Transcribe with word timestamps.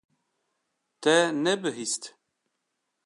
Te 1.01 1.15
nebihîst? 1.43 2.03